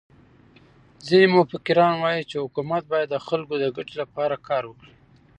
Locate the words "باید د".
2.91-3.15